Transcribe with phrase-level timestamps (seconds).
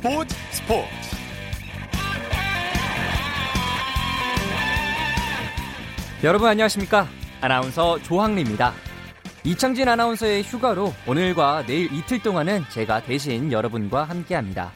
[0.00, 0.88] 스포츠 스포츠
[6.24, 7.06] 여러분 안녕하십니까?
[7.42, 8.72] 아나운서 조항리입니다.
[9.44, 14.72] 이창진 아나운서의 휴가로 오늘과 내일 이틀 동안은 제가 대신 여러분과 함께합니다.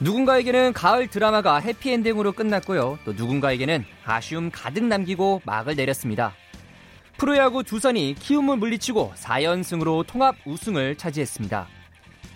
[0.00, 2.98] 누군가에게는 가을 드라마가 해피엔딩으로 끝났고요.
[3.04, 6.34] 또 누군가에게는 아쉬움 가득 남기고 막을 내렸습니다.
[7.18, 11.68] 프로야구 두산이 키움을 물리치고 4연승으로 통합 우승을 차지했습니다.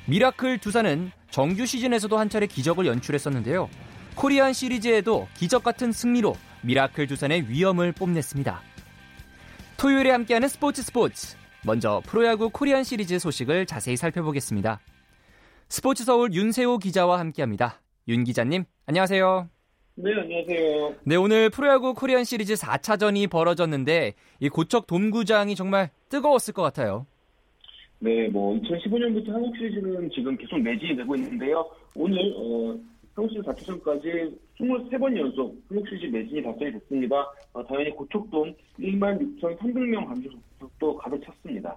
[0.09, 3.69] 미라클 두산은 정규 시즌에서도 한 차례 기적을 연출했었는데요.
[4.15, 8.63] 코리안 시리즈에도 기적 같은 승리로 미라클 두산의 위엄을 뽐냈습니다.
[9.77, 11.37] 토요일에 함께하는 스포츠 스포츠.
[11.63, 14.81] 먼저 프로야구 코리안 시리즈 소식을 자세히 살펴보겠습니다.
[15.69, 17.83] 스포츠 서울 윤세호 기자와 함께합니다.
[18.09, 19.51] 윤 기자님, 안녕하세요.
[19.97, 20.95] 네, 안녕하세요.
[21.05, 27.07] 네, 오늘 프로야구 코리안 시리즈 4차전이 벌어졌는데 이 고척 돔구장이 정말 뜨거웠을 것 같아요.
[28.01, 31.69] 네, 뭐 2015년부터 한국 시리즈는 지금 계속 매진이 되고 있는데요.
[31.97, 32.79] 오늘 어,
[33.15, 37.27] 한국 시리즈 4차전까지 23번 연속 한국 시리즈 매진이 달성이 됐습니다.
[37.53, 41.77] 어, 당연히 고척돔 1만 6,300명 관중석도 가득 찼습니다.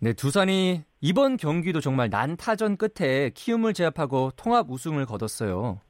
[0.00, 5.80] 네, 두산이 이번 경기도 정말 난타전 끝에 키움을 제압하고 통합 우승을 거뒀어요.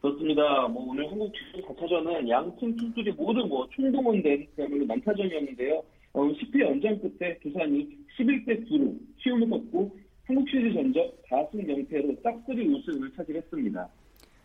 [0.00, 0.66] 그렇습니다.
[0.66, 5.82] 뭐 오늘 한국 시리즈 4차전은 양팀 투수들이 모두 뭐 총동원된 그야말로 난타전이었는데요.
[6.14, 9.96] 어, 10회 연장 끝에 두산이 11대 9로 키움을 꺾고
[10.26, 13.88] 한국 시리즈 전적 4승 0패로 싹쓸이 우승을 차지했습니다.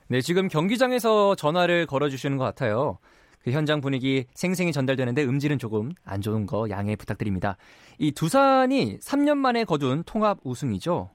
[0.10, 2.98] 네, 지금 경기장에서 전화를 걸어주시는 것 같아요.
[3.40, 7.58] 그 현장 분위기 생생히 전달되는데 음질은 조금 안 좋은 거 양해 부탁드립니다.
[7.98, 11.10] 이 두산이 3년 만에 거둔 통합 우승이죠?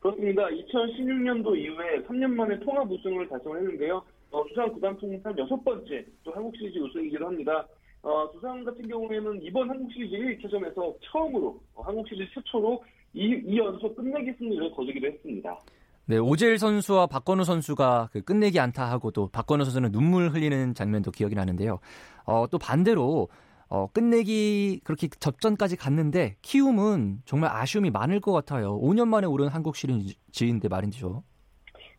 [0.00, 0.42] 그렇습니다.
[0.46, 4.02] 2016년도 이후에 3년 만에 통합 우승을 달성했는데요.
[4.30, 7.66] 어, 두산 구단 통산 여섯 번째 또 한국 시리즈 우승이기도 합니다.
[8.04, 12.84] 어, 두산 같은 경우에는 이번 한국 시리즈 1차전에서 처음으로 어, 한국 시리즈 최초로
[13.14, 15.58] 2, 2연속 끝내기 승리를 거두기도 했습니다.
[16.04, 21.34] 네, 오젤 선수와 박건우 선수가 그 끝내기 안타하고 또 박건우 선수는 눈물 흘리는 장면도 기억이
[21.34, 21.78] 나는데요.
[22.26, 23.28] 어, 또 반대로
[23.68, 28.78] 어, 끝내기 그렇게 접전까지 갔는데 키움은 정말 아쉬움이 많을 것 같아요.
[28.80, 31.24] 5년 만에 오른 한국 시리즈인데 말인데요.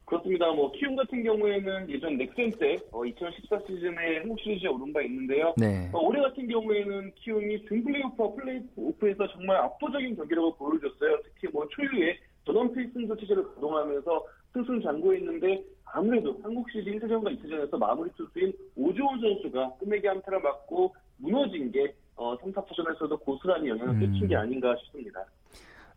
[0.06, 0.52] 그렇습니다.
[0.52, 5.54] 뭐 키움 같은 경우에는 예전 넥센 때 어, 2014 시즌에 한국 시리즈에 오른 바 있는데요.
[5.58, 5.90] 네.
[5.92, 11.20] 어, 올해 같은 경우에는 키움이 준 플레이오프와 플레이오프에서 정말 압도적인 경기력을 보여줬어요.
[11.24, 18.54] 특히 뭐 초유의 전원 필승조 체제를 가동하면서 승승장구했는데 아무래도 한국 시리즈 1차전과 2차전에서 마무리 투수인
[18.76, 24.28] 오주원 선수가 끝내기 안타를 맞고 무너진 게 어, 3, 4차전에서도 고스란히 영향을 끼친 음.
[24.28, 25.26] 게 아닌가 싶습니다.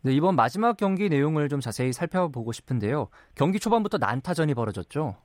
[0.01, 3.09] 네, 이번 마지막 경기 내용을 좀 자세히 살펴보고 싶은데요.
[3.35, 5.17] 경기 초반부터 난타전이 벌어졌죠.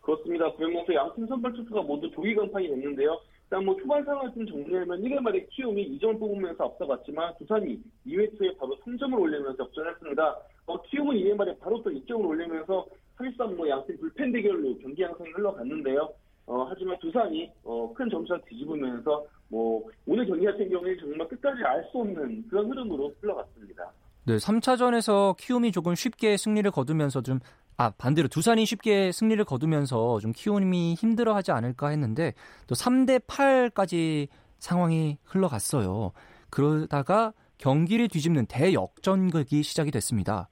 [0.00, 0.52] 그렇습니다.
[0.54, 3.20] 그러면서 양팀 선발 투수가 모두 조기 강판이 됐는데요.
[3.44, 8.54] 일단 뭐 초반 상황을 좀 정리하면 1회 말에 키움이 2점을 뽑으면서 앞서갔지만 두산이 2회 초에
[8.56, 10.36] 바로 3점을 올리면서 역전했습니다.
[10.66, 12.86] 어, 키움은 2회 말에 바로 또 2점을 올리면서
[13.18, 16.08] 사실상 뭐 양팀 불펜 대결로 경기 양상이 흘러갔는데요.
[16.46, 21.84] 어, 하지만 두산이 어, 큰 점수를 뒤집으면서 뭐 오늘 경기 같은 경우에 정말 끝까지 알
[21.90, 23.90] 수 없는 그런 흐름으로 흘러갔습니다.
[24.30, 27.40] 네, 3차전에서 키움이 조금 쉽게 승리를 거두면서 좀,
[27.76, 32.34] 아, 반대로 두산이 쉽게 승리를 거두면서 좀 키움이 힘들어 하지 않을까 했는데
[32.68, 36.12] 또 3대 8까지 상황이 흘러갔어요.
[36.48, 40.48] 그러다가 경기를 뒤집는 대역전극이 시작이 됐습니다.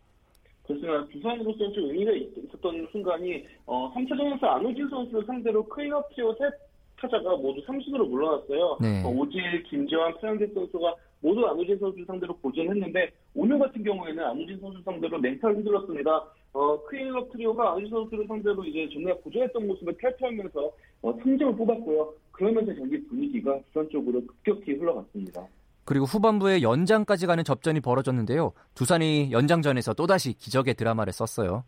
[0.67, 1.07] 그렇습니다.
[1.13, 6.53] 두산으로서는 좀 의미가 있- 있었던 순간이 어, 3차전에서 안우진 선수를 상대로 클린업 트리오 셋
[7.01, 8.79] 타자가 모두 삼진으로 물러났어요.
[8.81, 9.03] 네.
[9.05, 14.81] 어, 오재일, 김재환, 최영대 선수가 모두 안우진 선수 상대로 고전했는데 오늘 같은 경우에는 안우진 선수
[14.85, 16.25] 상대로 멘탈 흔들었습니다.
[16.53, 20.73] 어, 클린업 트리오가 안우진 선수를 상대로 이제 전에 고전했던 모습을 탈피하면서
[21.03, 22.13] 어, 3점을 뽑았고요.
[22.33, 25.47] 그러면서 경기 분위기가 두산 쪽으로 급격히 흘러갔습니다.
[25.85, 28.53] 그리고 후반부에 연장까지 가는 접전이 벌어졌는데요.
[28.75, 31.65] 두산이 연장전에서 또다시 기적의 드라마를 썼어요.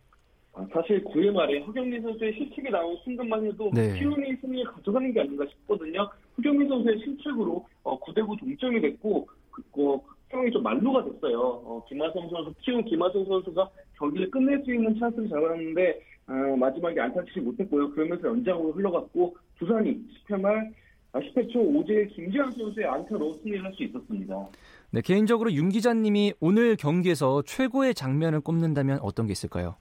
[0.53, 3.99] 아, 사실 9회 말에 허경민 선수의 실책이 나온 순간만 해도 네.
[3.99, 6.11] 키움이 승리를 가져가는 게 아닌가 싶거든요.
[6.39, 10.01] 허경민 선수의 실책으로 어, 9대9 동점이 됐고 그, 어,
[10.31, 11.41] 상황이 좀 만루가 됐어요.
[11.41, 17.41] 어, 김하성 선수, 키움 김하성 선수가 경기를 끝낼 수 있는 찬스를 잡았는데 어, 마지막에 안타치지
[17.41, 17.91] 못했고요.
[17.93, 20.73] 그러면서 연장으로 흘러갔고 두산이 10회 말
[21.13, 24.49] 아, 10회 초 오재일 김지환 선수의 안타로 승리를 할 수 있었습니다.
[24.93, 29.77] 네, 개인적으로 윤 기자님이 오늘 경기에서 최고의 장면을 꼽는다면 어떤 게 있을까요?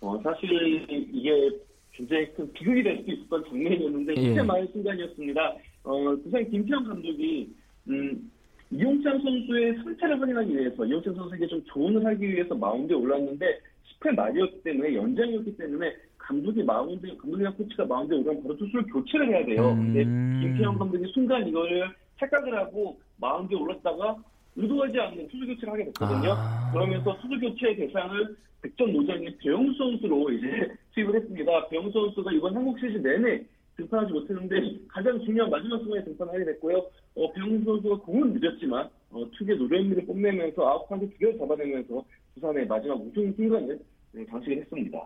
[0.00, 1.50] 어, 사실 이게
[1.92, 4.20] 굉장히 큰 비극이 될 수도 있었던 장면이었는데 예.
[4.20, 5.54] 이때 많은 순간이었습니다.
[5.84, 7.54] 어, 부산 김태형 감독이
[7.88, 8.30] 음,
[8.70, 13.60] 이용찬 선수의 상태를 확인하기 위해서 이용찬 선수에게 좀 조언을 하기 위해서 마운드에 올랐는데
[14.00, 19.46] 10회 말이었기 때문에 연장이었기 때문에 감독이 마운드 감독이랑 코치가 마운드에 오르면 바로 투수를 교체를 해야
[19.46, 19.70] 돼요.
[19.70, 19.94] 음.
[19.94, 20.04] 근데
[20.48, 21.88] 김태형 감독이 순간 이거를
[22.18, 24.16] 착각을 하고 마운드에 올랐다가
[24.56, 26.32] 의도하지 않는 투수 교체를 하게 됐거든요.
[26.32, 26.70] 아...
[26.72, 28.36] 그러면서 투수 교체의 대상을
[28.66, 30.46] 백전 노장의 배영수 선수로 이제
[30.94, 31.68] 투입을 했습니다.
[31.68, 33.44] 배영수 선수가 이번 한국 시리즈 내내
[33.76, 36.78] 등판하지 못했는데 가장 중요한 마지막 순간에 등판하게 됐고요.
[37.14, 42.04] 어, 배영수 선수가 공은 느렸지만 어, 특유의 노련미를 뽐내면서 아웃 카운트 두 개를 잡아내면서
[42.34, 43.78] 부산의 마지막 우승 순간을
[44.12, 44.98] 네, 장식을 했습니다.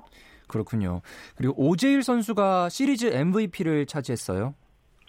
[0.49, 1.01] 그렇군요.
[1.37, 4.55] 그리고 오재일 선수가 시리즈 MVP를 차지했어요.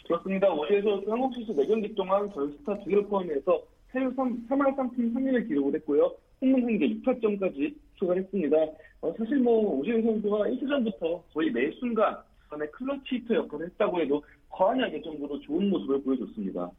[0.06, 0.50] 그렇습니다.
[0.52, 3.64] 오재일 선수 한국 시리즈 4경기 동안 전스타 두 개를 포함해서
[3.94, 6.14] 3할 3푼 3리를 기록을 했고요.
[6.42, 8.58] 홈런 1개 6타점까지 추가했습니다.
[9.02, 12.18] 어, 사실 뭐 오재일 선수가 1차전부터 거의 매 순간
[12.50, 16.70] 전에 클러치 히터 역할을 했다고 해도 과언이 아닐 정도로 좋은 모습을 보여줬습니다.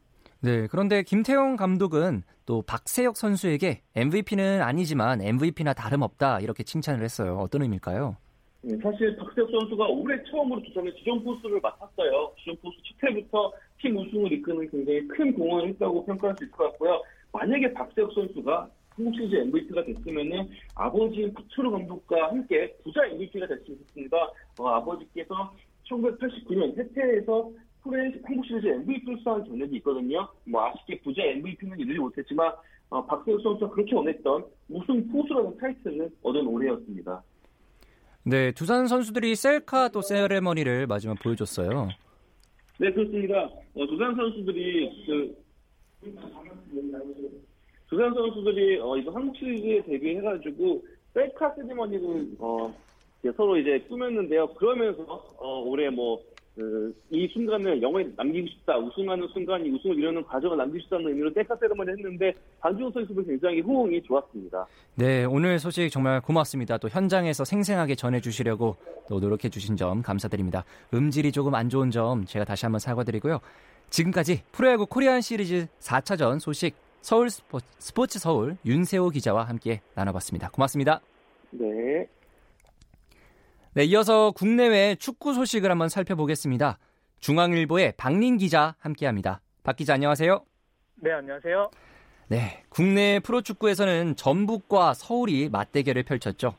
[0.41, 7.37] 네, 그런데 김태형 감독은 또 박세혁 선수에게 MVP는 아니지만 MVP나 다름없다 이렇게 칭찬을 했어요.
[7.37, 8.17] 어떤 의미일까요?
[8.61, 12.33] 네, 사실 박세혁 선수가 올해 처음으로 두산의 주전 포수를 맡았어요.
[12.37, 16.65] 주전 포수 첫 해부터 팀 우승을 이끄는 굉장히 큰 공헌을 했다고 평가할 수 있을 것
[16.71, 17.01] 같고요.
[17.31, 24.17] 만약에 박세혁 선수가 시리즈 MVP가 됐으면은 아버지인 박철우 감독과 함께 부자 MVP가 될수 있었습니다.
[24.59, 25.53] 어, 아버지께서
[25.89, 27.51] 1989년 해태에서
[27.83, 30.27] 프로의 한국 시리즈 MVP를 수상한 경력이 있거든요.
[30.45, 32.53] 뭐 아쉽게 부자 MVP는 이루지 못했지만
[32.89, 37.23] 어, 박세욱 선수가 그렇게 원했던 우승 포수라는 타이틀을 얻은 올해였습니다.
[38.25, 41.89] 네, 두산 선수들이 셀카 또 세레머니를 마지막 보여줬어요.
[42.79, 43.49] 네, 그렇습니다.
[43.73, 45.43] 어, 두산 선수들이 그
[47.93, 52.73] 두산 선수들이 어, 이번 한국 시리즈에 데뷔해가지고 셀카 세레머니를 어,
[53.37, 54.47] 서로 이제 꾸몄는데요.
[54.55, 55.03] 그러면서
[55.37, 56.19] 어, 올해 뭐
[56.55, 58.77] 그, 이 순간을 영화에 남기고 싶다.
[58.79, 64.01] 우승하는 순간이 우승을 이루는 과정을 남기고 싶다는 의미로 셀카 세레머니 했는데 반주호 선수도 굉장히 호응이
[64.01, 64.65] 좋았습니다.
[64.95, 66.79] 네, 오늘 소식 정말 고맙습니다.
[66.79, 68.75] 또 현장에서 생생하게 전해주시려고
[69.07, 70.65] 또 노력해 주신 점 감사드립니다.
[70.95, 73.39] 음질이 조금 안 좋은 점 제가 다시 한번 사과드리고요.
[73.91, 80.49] 지금까지 프로야구 코리안 시리즈 4차전 소식 서울 스포츠, 스포츠 서울 윤세호 기자와 함께 나눠봤습니다.
[80.49, 81.01] 고맙습니다.
[81.51, 82.07] 네.
[83.73, 86.77] 네, 이어서 국내외 축구 소식을 한번 살펴보겠습니다.
[87.19, 89.41] 중앙일보의 박린 기자 함께합니다.
[89.63, 90.45] 박 기자 안녕하세요.
[90.95, 91.71] 네, 안녕하세요.
[92.29, 96.55] 네, 국내 프로축구에서는 전북과 서울이 맞대결을 펼쳤죠.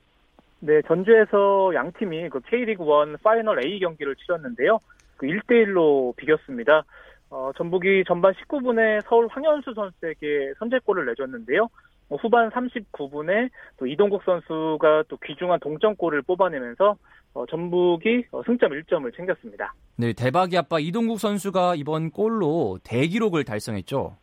[0.60, 4.78] 네, 전주에서 양 팀이 그 K리그 1 파이널 A 경기를 치렀는데요.
[5.16, 6.84] 그 1대 1로 비겼습니다.
[7.34, 11.68] 어, 전북이 전반 19분에 서울 황현수 선수에게 선제골을 내줬는데요.
[12.08, 16.96] 뭐 후반 39분에 또 이동국 선수가 또 귀중한 동점골을 뽑아내면서
[17.32, 19.74] 어, 전북이 어, 승점 1점을 챙겼습니다.
[19.96, 24.16] 네, 대박이 아빠 이동국 선수가 이번 골로 대기록을 달성했죠.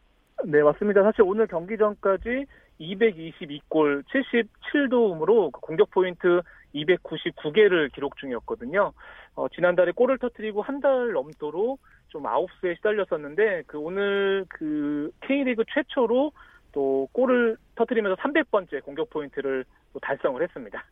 [0.46, 1.04] 네, 맞습니다.
[1.04, 2.46] 사실 오늘 경기 전까지
[2.80, 6.42] 222골 77도움으로 그 공격 포인트
[6.75, 8.91] 299개를 기록 중이었거든요.
[9.35, 16.31] 어, 지난달에 골을 터뜨리고 한 달 넘도록 좀 아웃수에 시달렸었는데 그 오늘 그 K리그 최초로
[16.71, 19.63] 또 골을 터뜨리면서 300번째 공격 포인트를
[20.01, 20.83] 달성을 했습니다.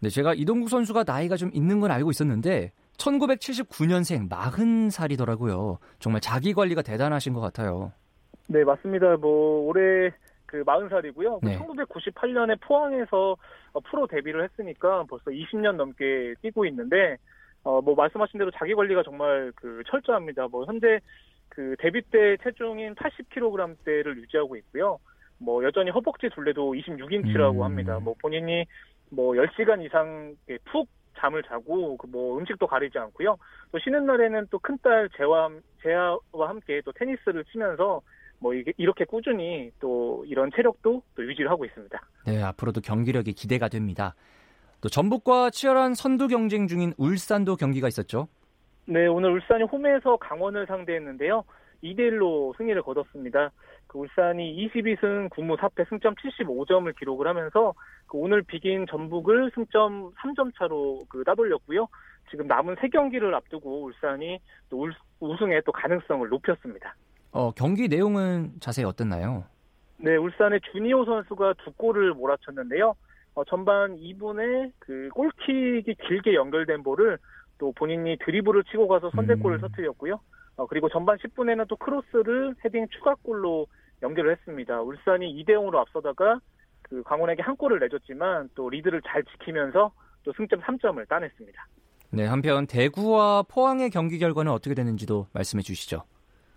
[0.00, 5.78] 네, 제가 이동국 선수가 나이가 좀 있는 건 알고 있었는데 1979년생 40살이더라고요.
[5.98, 7.92] 정말 자기 관리가 대단하신 것 같아요.
[8.48, 9.16] 네, 맞습니다.
[9.16, 10.10] 뭐 올해
[10.52, 11.38] 그 40살이고요.
[11.42, 11.58] 네.
[11.58, 13.36] 1998년에 포항에서
[13.90, 17.16] 프로 데뷔를 했으니까 벌써 20년 넘게 뛰고 있는데
[17.64, 20.48] 어 뭐 말씀하신 대로 자기 관리가 정말 그 철저합니다.
[20.48, 21.00] 뭐 현재
[21.48, 24.98] 그 데뷔 때 체중인 80kg대를 유지하고 있고요.
[25.38, 27.62] 뭐 여전히 허벅지 둘레도 26인치라고 음.
[27.62, 27.98] 합니다.
[27.98, 28.66] 뭐 본인이
[29.10, 30.88] 뭐 10시간 이상 푹
[31.18, 33.38] 잠을 자고 그 뭐 음식도 가리지 않고요.
[33.70, 35.48] 또 쉬는 날에는 또 큰딸 재화
[35.82, 38.02] 재하와 함께 또 테니스를 치면서
[38.42, 41.98] 뭐 이게 이렇게 꾸준히 또 이런 체력도 또 유지를 하고 있습니다.
[42.26, 44.14] 네, 앞으로도 경기력이 기대가 됩니다.
[44.80, 48.26] 또 전북과 치열한 선두 경쟁 중인 울산도 경기가 있었죠.
[48.86, 51.44] 네, 오늘 울산이 홈에서 강원을 상대했는데요.
[51.84, 53.52] 2대1로 승리를 거뒀습니다.
[53.86, 57.74] 그 울산이 22승 9무 4패 승점 75점을 기록을 하면서
[58.06, 61.86] 그 오늘 비긴 전북을 승점 3점 차로 그 따돌렸고요.
[62.30, 66.94] 지금 남은 3경기를 앞두고 울산이 또 울, 우승의 또 가능성을 높였습니다.
[67.32, 69.44] 어, 경기 내용은 자세히 어땠나요?
[69.96, 72.94] 네, 울산의 주니오 선수가 두 골을 몰아쳤는데요.
[73.34, 77.18] 어, 전반 2분에 그 골킥이 길게 연결된 볼을
[77.58, 79.60] 또 본인이 드리블을 치고 가서 선제골을 음.
[79.62, 80.20] 터뜨렸고요.
[80.56, 83.66] 어, 그리고 전반 10분에는 또 크로스를 헤딩 추가골로
[84.02, 84.82] 연결을 했습니다.
[84.82, 86.40] 울산이 2대 0으로 앞서다가
[86.82, 89.92] 그 강원에게 한 골을 내줬지만 또 리드를 잘 지키면서
[90.24, 91.66] 또 승점 3점을 따냈습니다.
[92.10, 96.02] 네, 한편 대구와 포항의 경기 결과는 어떻게 됐는지도 말씀해 주시죠.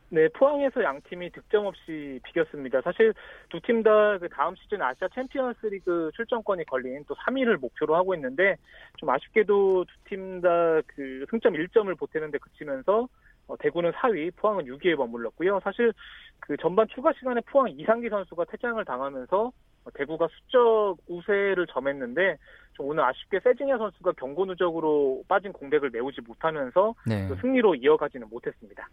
[0.09, 2.79] 네, 포항에서 양 팀이 득점 없이 비겼습니다.
[2.81, 3.13] 사실
[3.49, 8.13] 두 팀 다 그 다음 시즌 아시아 챔피언스 리그 출전권이 걸린 또 3위를 목표로 하고
[8.15, 8.55] 있는데
[8.97, 13.07] 좀 아쉽게도 두 팀 다 그 승점 1점을 보태는데 그치면서
[13.47, 15.59] 어, 대구는 4위, 포항은 6위에 머물렀고요.
[15.63, 15.91] 사실
[16.39, 19.51] 그 전반 추가 시간에 포항 이상기 선수가 퇴장을 당하면서
[19.93, 22.37] 대구가 수적 우세를 점했는데
[22.73, 27.27] 좀 오늘 아쉽게 세징야 선수가 경고 누적으로 빠진 공백을 메우지 못하면서 네.
[27.41, 28.87] 승리로 이어가지는 못했습니다.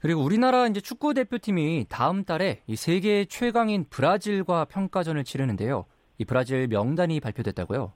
[0.00, 5.86] 그리고 우리나라 이제 축구 대표팀이 다음 달에 이 세계 최강인 브라질과 평가전을 치르는데요.
[6.18, 7.92] 이 브라질 명단이 발표됐다고요?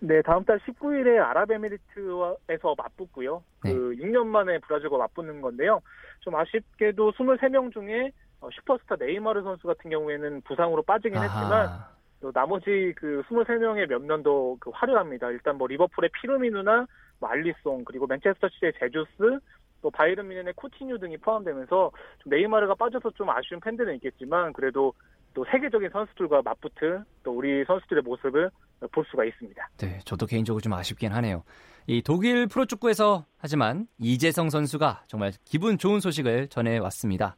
[0.00, 3.42] 네, 다음 달 19일에 아랍에미리트에서 맞붙고요.
[3.64, 3.72] 네.
[3.72, 5.80] 그 6년 만에 브라질과 맞붙는 건데요.
[6.20, 8.10] 좀 아쉽게도 23명 중에
[8.40, 11.24] 어, 슈퍼스타 네이마르 선수 같은 경우에는 부상으로 빠지긴 아하.
[11.24, 15.30] 했지만 또 나머지 그 23명의 면면도 그 화려합니다.
[15.30, 16.86] 일단 뭐 리버풀의 피르미누나
[17.18, 19.40] 뭐 알리송 그리고 맨체스터 시티의 제주스
[19.86, 24.92] 또 바이에른 뮌헨의 쿠티뉴 등이 포함되면서 좀 네이마르가 빠져서 좀 아쉬운 팬들은 있겠지만 그래도
[25.32, 28.50] 또 세계적인 선수들과 맞붙은 또 우리 선수들의 모습을
[28.90, 29.68] 볼 수가 있습니다.
[29.76, 31.44] 네, 저도 개인적으로 좀 아쉽긴 하네요.
[31.86, 37.36] 이 독일 프로축구에서 하지만 이재성 선수가 정말 기분 좋은 소식을 전해 왔습니다.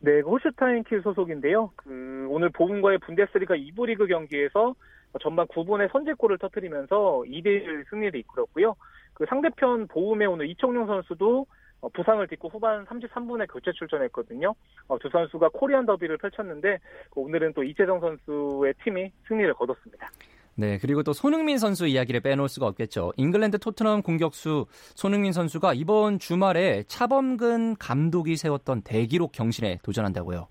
[0.00, 1.72] 네, 호슈타인 킬 소속인데요.
[1.76, 4.74] 그 오늘 보금과의 분데스리가 2부 리그 경기에서
[5.22, 8.76] 전반 9분에 선제골을 터뜨리면서 2대1 승리를 이끌었고요.
[9.14, 11.46] 그 상대편 보움의 오늘 이청용 선수도
[11.80, 14.54] 어, 부상을 딛고 후반 33분에 교체 출전했거든요.
[14.88, 16.78] 어, 두 선수가 코리안 더비를 펼쳤는데
[17.10, 20.10] 그 오늘은 또 이재성 선수의 팀이 승리를 거뒀습니다.
[20.56, 23.12] 네, 그리고 또 손흥민 선수 이야기를 빼놓을 수가 없겠죠.
[23.16, 30.48] 잉글랜드 토트넘 공격수 손흥민 선수가 이번 주말에 차범근 감독이 세웠던 대기록 경신에 도전한다고요.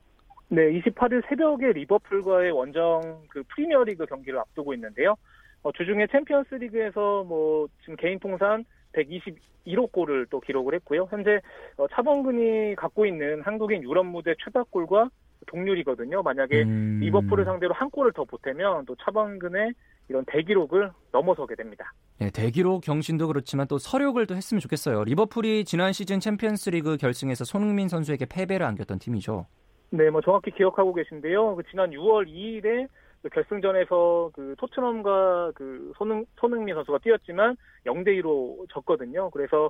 [0.52, 5.16] 네, 28일 새벽에 리버풀과의 원정 그 프리미어리그 경기를 앞두고 있는데요.
[5.62, 11.08] 어, 주중에 챔피언스리그에서 뭐 지금 개인 통산 121호 골을 또 기록을 했고요.
[11.10, 11.40] 현재
[11.78, 15.10] 어, 차범근이 갖고 있는 한국인 유럽 무대 최다골과
[15.48, 16.22] 동률이거든요.
[16.22, 17.00] 만약에 음...
[17.02, 19.74] 리버풀을 상대로 한 골을 더 보태면 또 차범근의
[20.10, 21.94] 이런 대기록을 넘어서게 됩니다.
[22.20, 25.04] 네, 대기록 경신도 그렇지만 또 서력을 또 했으면 좋겠어요.
[25.04, 29.46] 리버풀이 지난 시즌 챔피언스리그 결승에서 손흥민 선수에게 패배를 안겼던 팀이죠.
[29.92, 31.56] 네, 뭐 정확히 기억하고 계신데요.
[31.56, 32.94] 그 지난 6월 2일에 그
[33.28, 39.30] 결승전에서 그 토트넘과 그 손흥, 손흥민 선수가 뛰었지만 0대 2로 졌거든요.
[39.32, 39.70] 그래서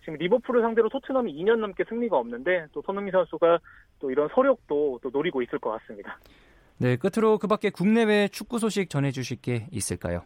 [0.00, 3.58] 지금 리버풀을 상대로 토트넘이 2년 넘게 승리가 없는데 또 손흥민 선수가
[3.98, 6.18] 또 이런 설욕도 또 노리고 있을 것 같습니다.
[6.78, 10.22] 네, 끝으로 그 밖에 국내외 축구 소식 전해주실 게 있을까요?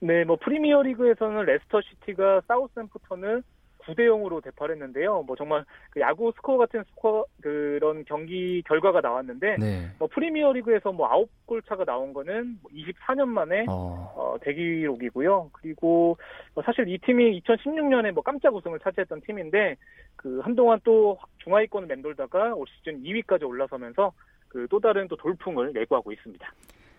[0.00, 3.42] 네, 뭐 프리미어 리그에서는 레스터 시티가 사우스햄프턴을
[3.86, 5.22] 9대 0으로 대파했는데요.
[5.22, 9.90] 뭐 정말 그 야구 스코어 같은 스코어 그런 경기 결과가 나왔는데 네.
[9.98, 11.08] 뭐 프리미어 리그에서 뭐
[11.46, 14.12] 9골 차가 나온 거는 24년 뭐 만에 어.
[14.14, 15.50] 어 대기록이고요.
[15.52, 16.16] 그리고
[16.54, 19.76] 뭐 사실 이 팀이 2016년에 뭐 깜짝 우승을 차지했던 팀인데
[20.16, 24.12] 그 한동안 또 중하위권을 맴돌다가 올 시즌 2위까지 올라서면서
[24.48, 26.52] 그 또 다른 또 돌풍을 내고하고 있습니다.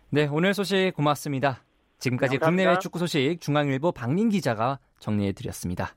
[0.10, 1.64] 네, 오늘 소식 고맙습니다.
[2.00, 5.96] 지금까지 네, 국내외 축구 소식 중앙일보 박민 기자가 정리해 드렸습니다.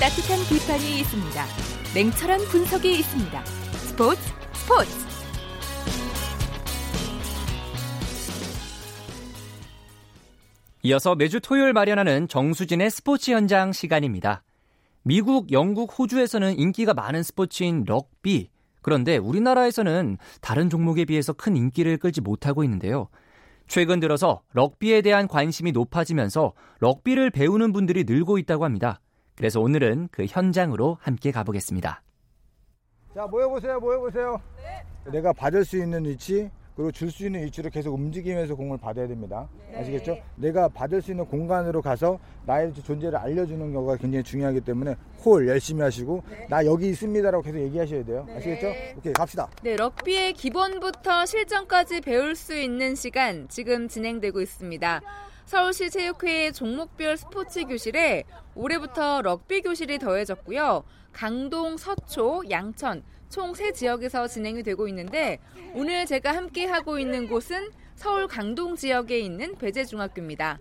[0.00, 1.44] 따뜻한 비판이 있습니다.
[1.94, 3.44] 냉철한 분석이 있습니다.
[3.44, 4.20] 스포츠
[4.54, 4.90] 스포츠.
[10.82, 14.42] 이어서 매주 토요일 마련하는 정수진의 스포츠 현장 시간입니다.
[15.02, 18.49] 미국, 영국, 호주에서는 인기가 많은 스포츠인 럭비.
[18.82, 23.08] 그런데 우리나라에서는 다른 종목에 비해서 큰 인기를 끌지 못하고 있는데요.
[23.66, 29.00] 최근 들어서 럭비에 대한 관심이 높아지면서 럭비를 배우는 분들이 늘고 있다고 합니다.
[29.36, 32.02] 그래서 오늘은 그 현장으로 함께 가보겠습니다.
[33.14, 34.40] 자, 모여보세요, 모여보세요.
[34.56, 35.10] 네.
[35.10, 39.46] 내가 받을 수 있는 위치, 그리고 줄 수 있는 위치로 계속 움직이면서 공을 받아야 됩니다.
[39.70, 39.80] 네.
[39.80, 40.16] 아시겠죠?
[40.36, 45.82] 내가 받을 수 있는 공간으로 가서 나의 존재를 알려주는 경우가 굉장히 중요하기 때문에 콜 열심히
[45.82, 46.46] 하시고 네.
[46.48, 48.24] 나 여기 있습니다라고 계속 얘기하셔야 돼요.
[48.26, 48.36] 네.
[48.36, 48.72] 아시겠죠?
[48.96, 49.50] 오케이 갑시다.
[49.62, 55.02] 네, 럭비의 기본부터 실전까지 배울 수 있는 시간 지금 진행되고 있습니다.
[55.44, 60.84] 서울시 체육회의 종목별 스포츠 교실에 올해부터 럭비 교실이 더해졌고요.
[61.12, 65.38] 강동, 서초, 양천 총 세 지역에서 진행이 되고 있는데
[65.74, 70.58] 오늘 제가 함께 하고 있는 곳은 서울 강동 지역에 있는 배재중학교입니다.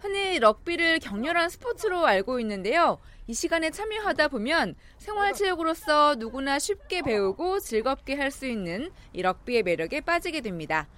[0.00, 2.98] 흔히 럭비를 격렬한 스포츠로 알고 있는데요.
[3.26, 10.00] 이 시간에 참여하다 보면 생활체육으로서 누구나 쉽게 배우고 즐겁게 할 수 있는 이 럭비의 매력에
[10.00, 10.88] 빠지게 됩니다.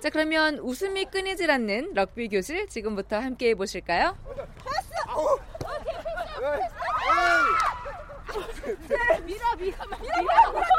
[0.00, 4.16] 자, 그러면 웃음이 끊이질 않는 럭비 교실 지금부터 함께 해보실까요?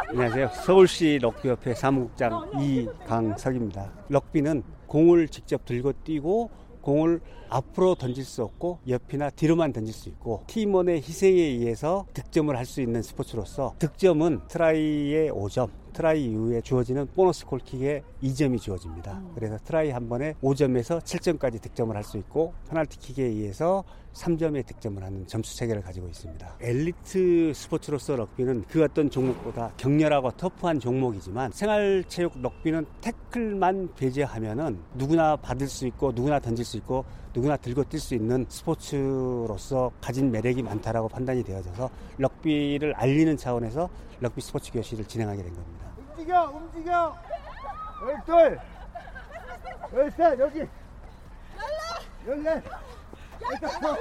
[0.10, 0.50] 안녕하세요.
[0.66, 3.92] 서울시 럭비협회 사무국장 이강석입니다.
[4.10, 7.22] 럭비는 공을 직접 들고 뛰고 공을
[7.54, 12.82] 앞으로 던질 수 없고 옆이나 뒤로만 던질 수 있고 팀원의 희생에 의해서 득점을 할 수
[12.82, 19.12] 있는 스포츠로서 득점은 트라이의 5점, 트라이 이후에 주어지는 보너스 골킥에 2점이 주어집니다.
[19.18, 19.32] 음.
[19.36, 23.84] 그래서 트라이 한 번에 5점에서 7점까지 득점을 할 수 있고 페널티킥에 의해서
[24.14, 26.58] 3점의 득점을 하는 점수 체계를 가지고 있습니다.
[26.62, 35.68] 엘리트 스포츠로서 럭비는 그 어떤 종목보다 격렬하고 터프한 종목이지만 생활체육 럭비는 태클만 배제하면은 누구나 받을
[35.68, 41.10] 수 있고 누구나 던질 수 있고 누구나 들고 뛸 수 있는 스포츠로서 가진 매력이 많다라고
[41.10, 45.88] 판단이 되어져서 럭비를 알리는 차원에서 럭비 스포츠 교실을 진행하게 된 겁니다.
[45.98, 47.16] 움직여, 움직여.
[48.04, 48.60] 열둘,
[49.94, 50.60] 열셋 여기.
[52.28, 52.64] 열넷,
[53.42, 53.98] 열다섯.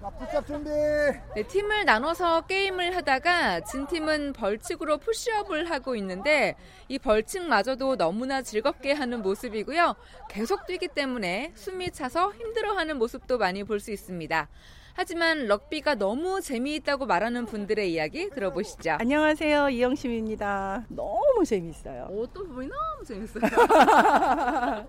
[0.00, 0.70] 자, 준비.
[0.70, 6.56] 네, 팀을 나눠서 게임을 하다가 진 팀은 벌칙으로 푸시업을 하고 있는데
[6.88, 9.94] 이 벌칙마저도 너무나 즐겁게 하는 모습이고요.
[10.30, 14.48] 계속 뛰기 때문에 숨이 차서 힘들어하는 모습도 많이 볼 수 있습니다.
[14.94, 18.96] 하지만 럭비가 너무 재미있다고 말하는 분들의 이야기 들어보시죠.
[19.00, 19.70] 안녕하세요.
[19.70, 20.84] 이영심입니다.
[20.88, 22.08] 너무 재밌어요.
[22.10, 23.42] 어떤 부분이 너무 재밌어요?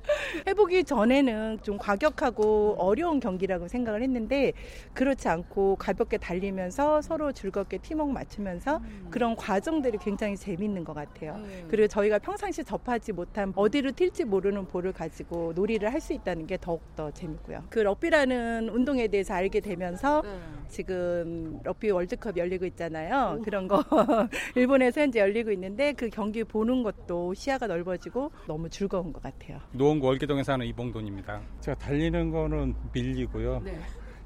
[0.48, 4.52] 해보기 전에는 좀 과격하고 어려운 경기라고 생각을 했는데
[4.94, 9.08] 그렇지 않고 가볍게 달리면서 서로 즐겁게 팀워크 맞추면서 음.
[9.12, 11.36] 그런 과정들이 굉장히 재밌는 것 같아요.
[11.38, 11.68] 음.
[11.70, 16.58] 그리고 저희가 평상시 접하지 못한 어디로 튈지 모르는 볼을 가지고 놀이를 할 수 있다는 게
[16.60, 17.66] 더욱더 재밌고요.
[17.70, 20.40] 그 럭비라는 운동에 대해서 알게 되면 하면서 네.
[20.70, 23.38] 지금 럭비 월드컵 열리고 있잖아요.
[23.40, 23.42] 오.
[23.42, 23.84] 그런 거
[24.56, 29.60] 일본에서 현재 열리고 있는데 그 경기 보는 것도 시야가 넓어지고 너무 즐거운 것 같아요.
[29.74, 31.42] 노원구 월계동에 사는 이봉돈입니다.
[31.60, 33.62] 제가 달리는 거는 밀리고요.
[33.64, 33.80] 네.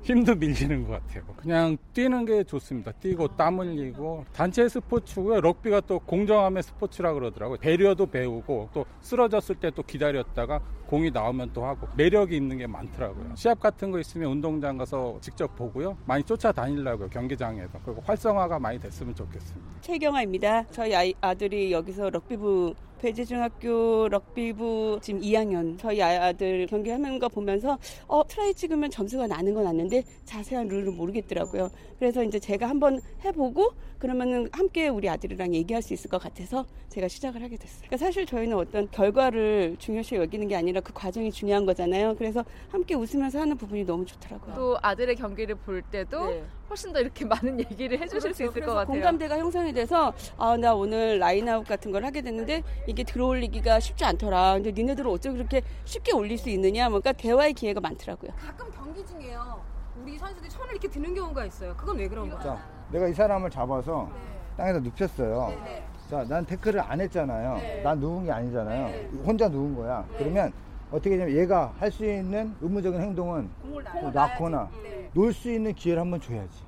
[0.06, 1.24] 힘도 밀리는 것 같아요.
[1.36, 2.92] 그냥 뛰는 게 좋습니다.
[2.92, 5.42] 뛰고 땀 흘리고 단체 스포츠고요.
[5.42, 7.58] 럭비가 또 공정함의 스포츠라 그러더라고요.
[7.58, 13.34] 배려도 배우고 또 쓰러졌을 때 또 기다렸다가 공이 나오면 또 하고 매력이 있는 게 많더라고요.
[13.36, 15.98] 시합 같은 거 있으면 운동장 가서 직접 보고요.
[16.06, 17.10] 많이 쫓아다니려고요.
[17.10, 17.80] 경기장에서.
[17.84, 19.82] 그리고 활성화가 많이 됐으면 좋겠습니다.
[19.82, 20.68] 최경아입니다.
[20.68, 28.24] 저희 아이, 아들이 여기서 럭비부 배재중학교 럭비부 지금 2학년 저희 아들 경기하는 거 보면서 어
[28.28, 31.69] 트라이 찍으면 점수가 나는 건 아는데 자세한 룰을 모르겠더라고요.
[32.00, 33.74] 그래서 이제 제가 한번 해보고
[34.10, 37.80] 그러면은 함께 우리 아들이랑 얘기할 수 있을 것 같아서 제가 시작을 하게 됐어요.
[37.88, 42.15] 그러니까 사실 저희는 어떤 결과를 중요시 여기는 게 아니라 그 과정이 중요한 거잖아요.
[42.15, 44.54] 그래서 함께 웃으면서 하는 부분이 너무 좋더라고요.
[44.54, 46.44] 또 아들의 경기를 볼 때도 네.
[46.70, 48.34] 훨씬 더 이렇게 많은 얘기를 해주실 그렇죠.
[48.36, 48.86] 수 있을 것 같아요.
[48.94, 54.54] 공감대가 형성이 돼서 아 나 오늘 라인아웃 같은 걸 하게 됐는데 이게 들어올리기가 쉽지 않더라.
[54.54, 56.89] 근데 니네들은 어쩜 그렇게 쉽게 올릴 수 있느냐?
[56.89, 58.32] 뭔가 대화의 기회가 많더라고요.
[58.38, 59.60] 가끔 경기 중에요.
[60.00, 61.76] 우리 선수들이 손을 이렇게 드는 경우가 있어요.
[61.76, 62.60] 그건 왜 그런 거죠?
[62.91, 64.19] 내가 이 사람을 잡아서 네.
[64.58, 65.48] 땅에다 눕혔어요.
[65.50, 65.84] 네, 네.
[66.10, 67.56] 자, 난 태클을 안 했잖아요.
[67.56, 67.82] 네.
[67.82, 68.88] 난 누운 게 아니잖아요.
[68.88, 69.10] 네.
[69.26, 70.06] 혼자 누운 거야.
[70.12, 70.17] 네.
[70.19, 70.54] 그러면
[70.91, 73.50] 어떻게 되면 얘가 할 수 있는 의무적인 행동은
[74.13, 74.69] 놔거나
[75.13, 76.63] 놀 수 있는 기회를 한번 줘야지.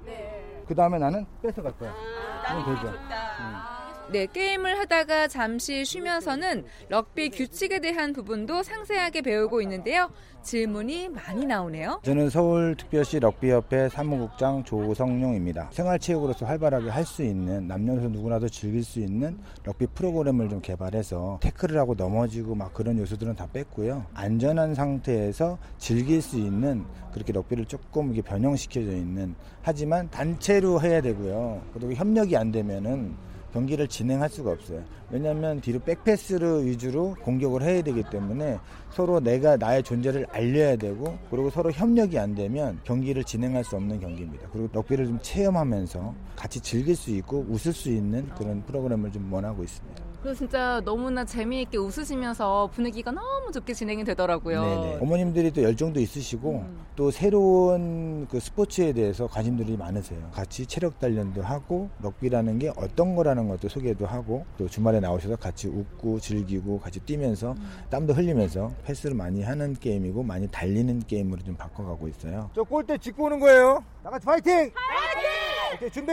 [0.68, 1.92] 그 다음에 나는 뺏어갈 거야.
[1.92, 2.88] 아, 되죠.
[2.88, 3.77] 음.
[4.10, 10.10] 네, 게임을 하다가 잠시 쉬면서는 럭비 규칙에 대한 부분도 상세하게 배우고 있는데요.
[10.44, 12.00] 질문이 많이 나오네요.
[12.04, 15.72] 저는 서울특별시 럭비협회 사무국장 조성용입니다.
[15.74, 21.78] 생활체육으로서 활발하게 할 수 있는 남녀노소 누구나도 즐길 수 있는 럭비 프로그램을 좀 개발해서 태클을
[21.78, 24.06] 하고 넘어지고 막 그런 요소들은 다 뺐고요.
[24.14, 31.62] 안전한 상태에서 즐길 수 있는 그렇게 럭비를 조금 변형시켜져 있는 하지만 단체로 해야 되고요.
[31.74, 34.84] 그리고 협력이 안 되면은 경기를 진행할 수가 없어요.
[35.10, 38.60] 왜냐하면 뒤로 백패스를 위주로 공격을 해야 되기 때문에
[38.92, 44.00] 서로 내가 나의 존재를 알려야 되고 그리고 서로 협력이 안 되면 경기를 진행할 수 없는
[44.00, 44.48] 경기입니다.
[44.52, 49.64] 그리고 럭비를 좀 체험하면서 같이 즐길 수 있고 웃을 수 있는 그런 프로그램을 좀 원하고
[49.64, 50.07] 있습니다.
[50.22, 54.62] 그래서 진짜 너무나 재미있게 웃으시면서 분위기가 너무 좋게 진행이 되더라고요.
[54.62, 54.98] 네네.
[55.02, 56.86] 어머님들이 또 열정도 있으시고 음.
[56.96, 60.30] 또 새로운 그 스포츠에 대해서 관심들이 많으세요.
[60.34, 65.68] 같이 체력 단련도 하고 럭비라는 게 어떤 거라는 것도 소개도 하고 또 주말에 나오셔서 같이
[65.68, 67.72] 웃고 즐기고 같이 뛰면서 음.
[67.92, 72.50] 땀도 흘리면서 패스를 많이 하는 게임이고 많이 달리는 게임으로 좀 바꿔가고 있어요.
[72.56, 73.84] 저 골대 짚고 오는 거예요.
[74.04, 74.52] 나같이 파이팅!
[74.54, 75.30] 파이팅!
[75.76, 76.12] 오케이, 준비.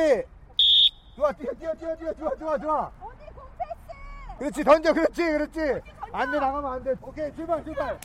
[1.16, 2.90] 좋아 뛰어 뛰어 뛰어 뛰어 좋아 좋아 좋아.
[4.38, 5.60] 그렇지 던져 그렇지 그렇지
[6.12, 7.98] 안돼 나가면 안돼 오케이 출발 출발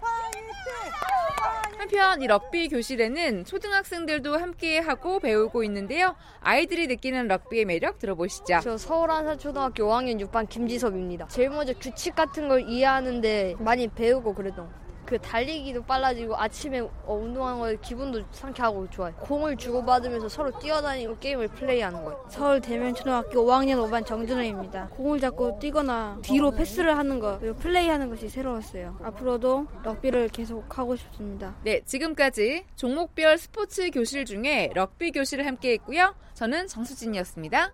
[1.78, 6.16] 한편 이 럭비 교실에는 초등학생들도 함께 하고 배우고 있는데요.
[6.42, 8.60] 아이들이 느끼는 럭비의 매력 들어보시죠.
[8.62, 11.30] 저 서울 한산 초등학교 5학년 6반 김지섭입니다.
[11.30, 14.68] 제일 먼저 규칙 같은 걸 이해하는데 많이 배우고 그래도
[15.10, 19.12] 그 달리기도 빨라지고 아침에 어, 운동하는 거 기분도 상쾌하고 좋아요.
[19.16, 22.26] 공을 주고받으면서 서로 뛰어다니고 게임을 플레이하는 거예요.
[22.30, 24.90] 서울 대면초등학교 5학년 5반 정준호입니다.
[24.90, 29.00] 공을 잡고 뛰거나 뒤로 패스를 하는 거 그리고 플레이하는 것이 새로웠어요.
[29.02, 31.56] 앞으로도 럭비를 계속 하고 싶습니다.
[31.64, 36.14] 네, 지금까지 종목별 스포츠 교실 중에 럭비 교실을 함께 했고요.
[36.36, 37.74] 저는 정수진이었습니다.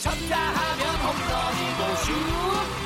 [0.00, 1.96] 쳤다 하면 홈런이고
[2.80, 2.85] 슛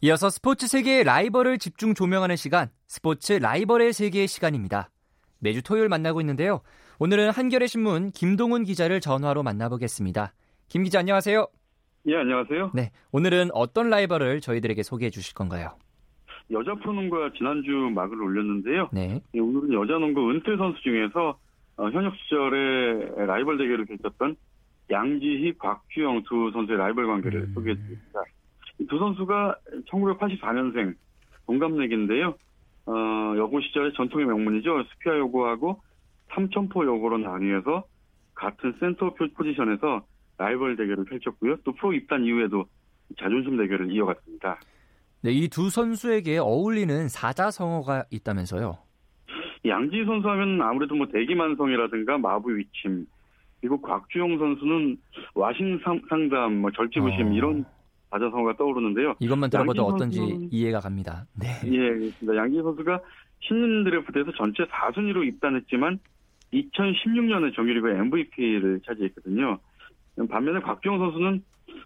[0.00, 4.90] 이어서 스포츠 세계의 라이벌을 집중 조명하는 시간, 스포츠 라이벌의 세계의 시간입니다.
[5.40, 6.60] 매주 토요일 만나고 있는데요.
[7.00, 10.34] 오늘은 한겨레 신문 김동훈 기자를 전화로 만나보겠습니다.
[10.68, 11.48] 김 기자 안녕하세요.
[12.06, 12.70] 예, 안녕하세요.
[12.74, 15.76] 네, 오늘은 어떤 라이벌을 저희들에게 소개해 주실 건가요?
[16.52, 18.90] 여자 프로농구가 지난주 막을 올렸는데요.
[18.92, 19.20] 네.
[19.34, 21.36] 예, 오늘은 여자 농구 은퇴 선수 중에서
[21.76, 24.36] 어, 현역 시절에 라이벌 대결을 펼쳤던
[24.90, 27.52] 양지희, 곽규영 두 선수의 라이벌 관계를 음.
[27.54, 28.20] 소개해 드립니다.
[28.88, 29.56] 두 선수가
[29.90, 30.94] 1984년생
[31.46, 32.34] 동갑내기인데요.
[32.86, 32.92] 어,
[33.36, 34.84] 여고 시절의 전통의 명문이죠.
[34.84, 35.80] 스피아 여고하고
[36.34, 37.84] 삼천포 여고로 나뉘어서
[38.34, 40.02] 같은 센터 포지션에서
[40.38, 41.56] 라이벌 대결을 펼쳤고요.
[41.64, 42.64] 또 프로 입단 이후에도
[43.18, 44.60] 자존심 대결을 이어갔습니다.
[45.22, 48.78] 네, 이 두 선수에게 어울리는 사자성어가 있다면서요?
[49.66, 53.06] 양지 선수 하면 아무래도 뭐 대기만성이라든가 마부 위침,
[53.60, 54.96] 그리고 곽주영 선수는
[55.34, 57.32] 와신 상담, 뭐 절제부심 어.
[57.32, 57.64] 이런
[58.10, 59.14] 사자성어가 떠오르는데요.
[59.20, 61.26] 이것만 들어봐도 어떤지 이해가 갑니다.
[61.38, 61.48] 네.
[61.64, 62.36] 예, 그렇습니다.
[62.36, 63.00] 양기 선수가
[63.40, 65.98] 신인 드래프트에서 전체 4순위로 입단했지만
[66.52, 69.58] 2016년에 정규리그 MVP를 차지했거든요.
[70.28, 71.42] 반면에 곽주영 선수는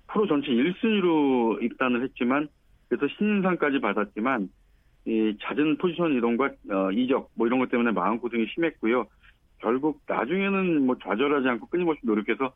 [0.08, 2.48] 프로 전체 1순위로 입단을 했지만
[2.88, 4.48] 그래서 신인상까지 받았지만
[5.06, 9.06] 이 잦은 포지션 이동과 어, 이적 뭐 이런 것 때문에 마음고생이 심했고요.
[9.58, 12.52] 결국 나중에는 뭐 좌절하지 않고 끊임없이 노력해서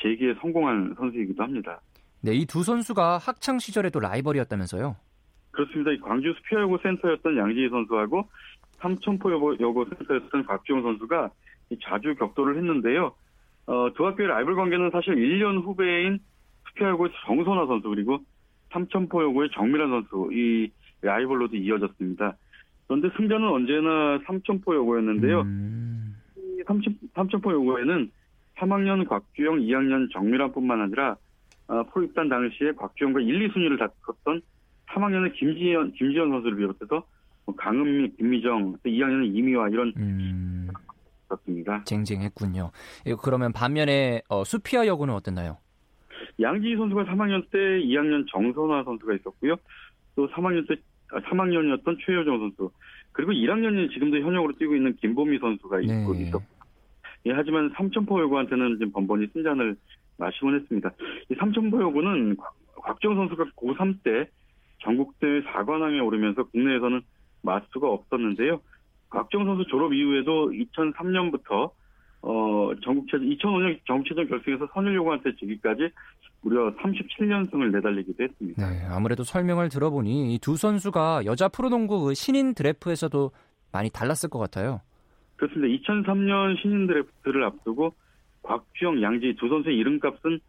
[0.00, 1.80] 재기에 성공한 선수이기도 합니다.
[2.20, 4.96] 네, 이 두 선수가 학창 시절에도 라이벌이었다면서요?
[5.52, 5.90] 그렇습니다.
[6.04, 8.28] 광주 스피어여고 센터였던 양지희 선수하고
[8.78, 11.30] 삼천포 여고 센터였던 곽지용 선수가
[11.82, 13.12] 자주 격돌을 했는데요.
[13.66, 16.18] 어, 두 학교의 라이벌 관계는 사실 1년 후배인
[16.68, 18.18] 스피어여고 정선화 선수 그리고
[18.72, 20.70] 삼천포 여고의 정미란 선수 이
[21.02, 22.36] 라이벌로도 이어졌습니다.
[22.86, 25.42] 그런데 승자는 언제나 삼천포 여고였는데요.
[25.42, 26.16] 음...
[26.66, 28.10] 삼천, 삼천포 여고에는
[28.56, 31.16] 3학년 곽주영, 2학년 정미란뿐만 아니라
[31.68, 34.42] 어, 프로 입단 당시에 곽주영과 1, 2순위를 다퉜던
[34.88, 37.04] 3학년의 김지현, 김지현 선수를 비롯해서
[37.44, 40.68] 뭐 강은미, 김미정, 2학년은 이미화 이런 음...
[41.28, 41.84] 그렇습니다.
[41.84, 42.70] 쟁쟁했군요.
[43.06, 45.58] 예, 그러면 반면에 어, 수피아 여고는 어땠나요?
[46.40, 49.56] 양지희 선수가 3학년 때 2학년 정선화 선수가 있었고요.
[50.16, 50.76] 또 3학년 때
[51.10, 52.70] 3학년이었던 아, 최효정 선수
[53.12, 56.22] 그리고 1학년이 지금도 현역으로 뛰고 있는 김보미 선수가 있고 네.
[56.22, 56.44] 있었고
[57.26, 59.76] 예, 하지만 삼천포 여고한테는 지금 번번이 승잔을 마
[60.34, 60.90] 시곤 했습니다.
[61.30, 62.36] 이 삼천포 여고는
[62.82, 64.28] 곽정 선수가 고3 때
[64.82, 67.00] 전국대회 4관왕에 오르면서 국내에서는
[67.42, 68.60] 마수가 없었는데요.
[69.10, 71.70] 곽정 선수 졸업 이후에도 2003년부터
[72.20, 75.90] 어, 전국체전 2005년 전국체전 결승에서 선일요구한테 지기까지
[76.42, 78.68] 무려 37연승을 내달리기도 했습니다.
[78.70, 83.30] 네, 아무래도 설명을 들어보니 이 두 선수가 여자 프로농구 그 신인 드래프트에서도
[83.72, 84.80] 많이 달랐을 것 같아요.
[85.36, 85.68] 그렇습니다.
[85.92, 87.94] 2003년 신인 드래프트를 앞두고
[88.48, 90.40] 곽주영, 양지 두 선수의 이름값은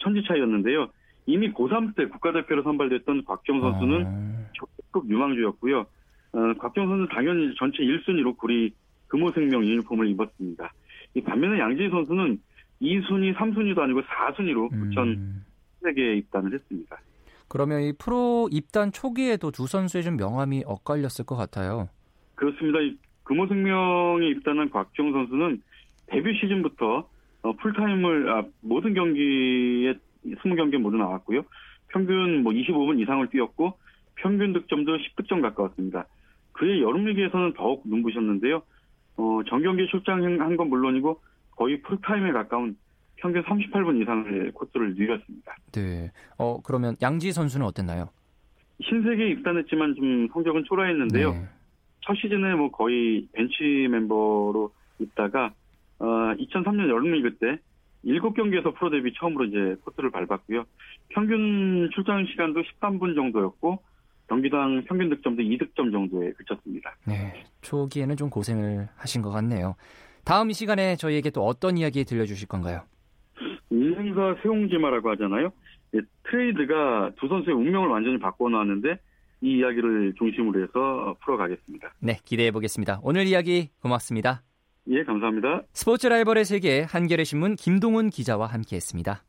[0.00, 0.88] 천지 차이였는데요.
[1.26, 5.08] 이미 고3 때 국가대표로 선발됐던 곽정 선수는 적극 아.
[5.08, 5.80] 유망주였고요.
[5.80, 8.72] 어, 곽정 선수는 당연히 전체 1순위로 구리
[9.08, 10.72] 금호생명 유니폼을 입었습니다.
[11.14, 12.38] 이 반면에 양지 선수는
[12.80, 15.44] 2순위, 3순위도 아니고 4순위로 부천 음.
[15.82, 16.98] 세계에 입단을 했습니다.
[17.48, 21.88] 그러면 이 프로 입단 초기에도 두 선수의 좀 명함이 엇갈렸을 것 같아요.
[22.34, 22.78] 그렇습니다.
[23.24, 25.62] 금호생명에 입단한 곽정 선수는
[26.06, 27.08] 데뷔 시즌부터
[27.48, 29.94] 어, 풀타임을 아, 모든 경기에
[30.26, 31.42] 20경기에 모두 나왔고요.
[31.88, 33.78] 평균 뭐 25분 이상을 뛰었고
[34.16, 36.04] 평균 득점도 10득점 가까웠습니다.
[36.52, 38.62] 그의 여름 리그에서는 더욱 눈부셨는데요.
[39.16, 41.20] 어, 정경기 출장한 건 물론이고
[41.52, 42.76] 거의 풀타임에 가까운
[43.16, 45.56] 평균 38분 이상의 코스를 누렸습니다.
[45.72, 46.10] 네.
[46.36, 48.10] 어, 그러면 양지 선수는 어땠나요?
[48.82, 51.32] 신세계에 입단했지만 좀 성적은 초라했는데요.
[51.32, 51.48] 네.
[52.02, 55.52] 첫 시즌에 뭐 거의 벤치 멤버로 있다가
[55.98, 57.58] 어, 2003년 여름리그 때
[58.04, 60.64] 7경기에서 프로 데뷔 처음으로 이제 코스를 밟았고요.
[61.08, 63.82] 평균 출장 시간도 13분 정도였고
[64.28, 66.94] 경기당 평균 득점도 2득점 정도에 그쳤습니다.
[67.06, 69.74] 네, 초기에는 좀 고생을 하신 것 같네요.
[70.24, 72.82] 다음 이 시간에 저희에게 또 어떤 이야기 들려주실 건가요?
[73.70, 75.50] 인생사 세옹지마라고 하잖아요.
[75.92, 78.98] 네, 트레이드가 두 선수의 운명을 완전히 바꿔놓았는데
[79.40, 81.94] 이 이야기를 중심으로 해서 풀어가겠습니다.
[82.00, 83.00] 네, 기대해 보겠습니다.
[83.02, 84.42] 오늘 이야기 고맙습니다.
[84.90, 85.62] 예, 감사합니다.
[85.72, 89.22] 스포츠 라이벌의 세계 한겨레 신문 김동훈 기자와 함께했습니다.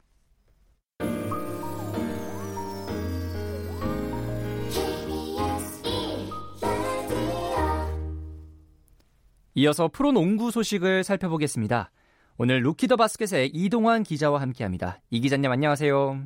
[9.55, 11.91] 이어서 프로 농구 소식을 살펴보겠습니다.
[12.37, 15.01] 오늘 루키더 바스켓의 이동환 기자와 함께합니다.
[15.09, 16.23] 이 기자님 안녕하세요.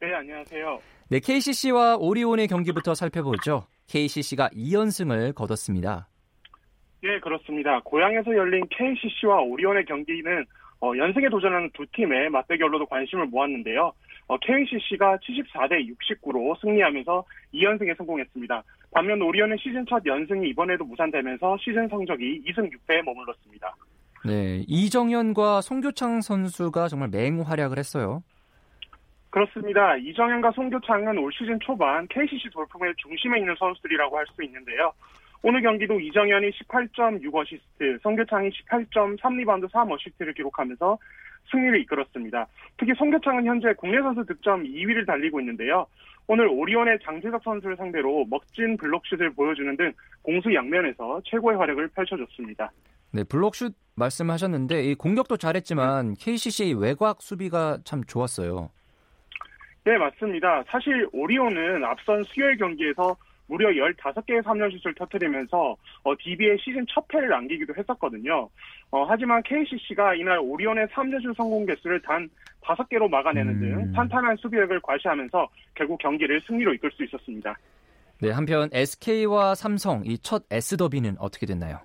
[0.00, 0.78] 네, 안녕하세요.
[1.08, 3.66] 네, KCC와 오리온의 경기부터 살펴보죠.
[3.88, 6.07] KCC가 2연승을 거뒀습니다.
[7.02, 7.80] 네, 그렇습니다.
[7.84, 10.44] 고향에서 열린 KCC와 오리온의 경기는
[10.80, 13.92] 어, 연승에 도전하는 두 팀의 맞대결로도 관심을 모았는데요.
[14.28, 18.62] 어, KCC가 74대 69로 승리하면서 2연승에 성공했습니다.
[18.92, 23.74] 반면 오리온은 시즌 첫 연승이 이번에도 무산되면서 시즌 성적이 2승 6패에 머물렀습니다.
[24.24, 28.22] 네, 이정현과 송교창 선수가 정말 맹활약을 했어요.
[29.30, 29.96] 그렇습니다.
[29.96, 34.92] 이정현과 송교창은 올 시즌 초반 KCC 돌풍의 중심에 있는 선수들이라고 할 수 있는데요.
[35.42, 40.98] 오늘 경기도 이정현이 18.6 어시스트, 송교창이 18.3 리바운드 3 어시스트를 기록하면서
[41.50, 42.46] 승리를 이끌었습니다.
[42.76, 45.86] 특히 송교창은 현재 국내 선수 득점 2위를 달리고 있는데요.
[46.26, 52.70] 오늘 오리온의 장재석 선수를 상대로 멋진 블록슛을 보여주는 등 공수 양면에서 최고의 활약을 펼쳐줬습니다.
[53.12, 58.70] 네, 블록슛 말씀하셨는데 이 공격도 잘했지만 KCC의 외곽 수비가 참 좋았어요.
[59.84, 60.62] 네, 맞습니다.
[60.68, 63.16] 사실 오리온은 앞선 수요일 경기에서
[63.48, 68.48] 무려 15개의 3연슛을 터뜨리면서 어, DB의 시즌 첫 패를 남기기도 했었거든요.
[68.90, 72.28] 어, 하지만 KCC가 이날 오리온의 3연슛 성공 개수를 단
[72.62, 73.92] 5개로 막아내는 등 음.
[73.92, 77.56] 탄탄한 수비력을 과시하면서 결국 경기를 승리로 이끌 수 있었습니다.
[78.20, 81.78] 네, 한편 SK와 삼성 이 첫 S더비는 어떻게 됐나요?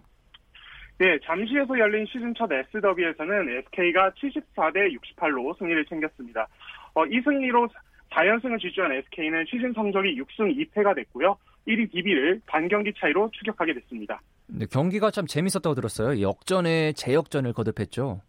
[0.98, 6.48] 네, 잠시에서 열린 시즌 첫 S더비에서는 SK가 74대 68로 승리를 챙겼습니다.
[6.94, 7.68] 어, 이 승리로
[8.12, 11.36] 4연승을 질주한 SK는 시즌 성적이 6승 2패가 됐고요.
[11.68, 14.22] 1위 DB를 반경기 차이로 추격하게 됐습니다.
[14.48, 16.22] 네, 경기가 참 재밌었다고 들었어요.
[16.22, 18.22] 역전에 재역전을 거듭했죠.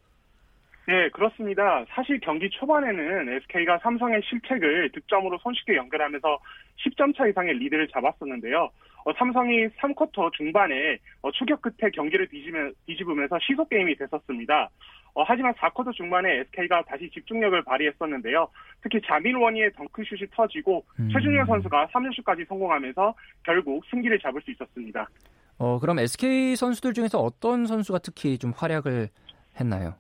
[0.87, 1.85] 네, 그렇습니다.
[1.89, 6.39] 사실 경기 초반에는 SK가 삼성의 실책을 득점으로 손쉽게 연결하면서
[6.77, 8.69] 10점 차 이상의 리드를 잡았었는데요.
[9.07, 14.69] 어, 삼성이 3쿼터 중반에 어, 추격 끝에 경기를 뒤집으면, 뒤집으면서 시속 게임이 됐었습니다.
[15.15, 18.49] 어, 하지만 4쿼터 중반에 SK가 다시 집중력을 발휘했었는데요.
[18.83, 21.09] 특히 자밀 원희의 덩크슛이 터지고 음.
[21.13, 25.09] 최준현 선수가 3점슛까지 성공하면서 결국 승기를 잡을 수 있었습니다.
[25.59, 29.09] 어, 그럼 SK 선수들 중에서 어떤 선수가 특히 좀 활약을
[29.61, 29.95] 했나요?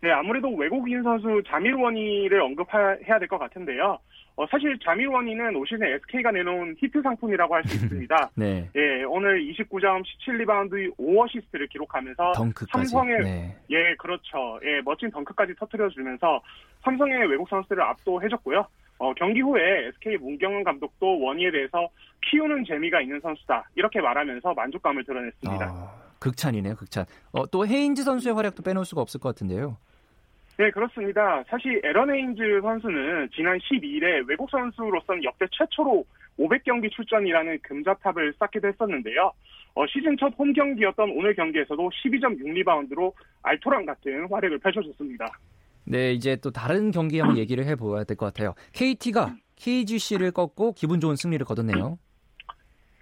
[0.00, 3.98] 네, 아무래도 외국인 선수 자밀 워니를 언급해야 될 것 같은데요.
[4.38, 7.74] 어, 사실 자밀 워니는 올 시즌 SK가 내놓은 히트 상품이라고 할 수
[8.06, 8.30] 있습니다.
[8.36, 8.70] 네.
[8.76, 12.70] 예, 오늘 29점, 17리바운드, 5어시스트를 기록하면서 덩크까지.
[12.70, 13.56] 삼성의 네.
[13.70, 14.60] 예, 그렇죠.
[14.62, 16.40] 예, 멋진 덩크까지 터트려 주면서
[16.84, 18.64] 삼성의 외국 선수들을 압도해줬고요.
[19.00, 21.88] 어, 경기 후에 SK 문경은 감독도 워니에 대해서
[22.30, 23.68] 키우는 재미가 있는 선수다.
[23.74, 25.64] 이렇게 말하면서 만족감을 드러냈습니다.
[25.64, 27.06] 아, 극찬이네요, 극찬.
[27.32, 29.78] 어, 또 헤인즈 선수의 활약도 빼놓을 수가 없을 것 같은데요.
[30.58, 31.44] 네, 그렇습니다.
[31.48, 36.04] 사실 에런 헤인즈 선수는 지난 12일에 외국 선수로서는 역대 최초로
[36.36, 39.30] 500경기 출전이라는 금자탑을 쌓기도 했었는데요.
[39.74, 45.26] 어, 시즌 첫 홈 경기였던 오늘 경기에서도 12.6리바운드로 알토란 같은 활약을 펼쳐줬습니다.
[45.84, 48.54] 네, 이제 또 다른 경기 한번 얘기를 해보아야 될 것 같아요.
[48.72, 51.98] KT가 KGC를 꺾고 기분 좋은 승리를 거뒀네요.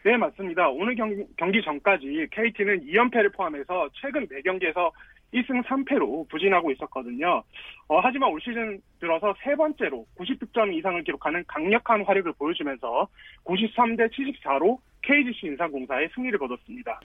[0.05, 0.69] 네, 맞습니다.
[0.69, 4.91] 오늘 경기, 경기 전까지 KT는 2연패를 포함해서 최근 4경기에서
[5.35, 7.43] 1승 3패로 부진하고 있었거든요.
[7.89, 13.09] 어, 하지만 올 시즌 들어서 세 번째로 90득점 이상을 기록하는 강력한 활약을 보여주면서
[13.45, 17.01] 93대 74로 KGC 인상공사의 승리를 거뒀습니다.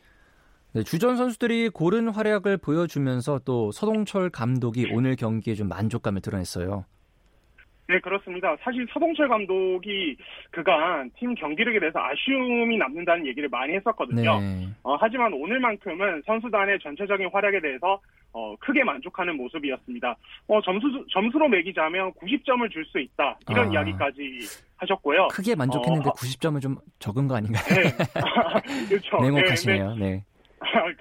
[0.73, 6.85] 네, 주전 선수들이 고른 활약을 보여주면서 또 서동철 감독이 오늘 경기에 좀 만족감을 드러냈어요.
[7.91, 8.55] 네, 그렇습니다.
[8.63, 10.15] 사실 서동철 감독이
[10.49, 14.39] 그간 팀 경기력에 대해서 아쉬움이 남는다는 얘기를 많이 했었거든요.
[14.39, 14.67] 네.
[14.83, 17.99] 어, 하지만 오늘만큼은 선수단의 전체적인 활약에 대해서
[18.31, 20.15] 어, 크게 만족하는 모습이었습니다.
[20.47, 23.37] 어, 점수, 점수로 매기자면 90점을 줄 수 있다.
[23.49, 24.39] 이런 아, 이야기까지
[24.77, 25.27] 하셨고요.
[25.27, 27.63] 크게 만족했는데 어, 90점은 좀 적은 거 아닌가요?
[27.67, 27.91] 네.
[28.89, 29.17] 그렇죠.
[29.21, 29.95] 냉혹하시네요.
[29.95, 30.09] 네.
[30.09, 30.23] 네.